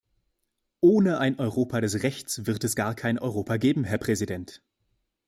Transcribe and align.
Ohne 0.79 1.19
ein 1.19 1.39
Europa 1.39 1.79
des 1.79 2.01
Rechts 2.01 2.47
wird 2.47 2.63
es 2.63 2.75
gar 2.75 2.95
kein 2.95 3.19
Europa 3.19 3.57
geben, 3.57 3.83
Herr 3.83 3.99
Präsident. 3.99 4.63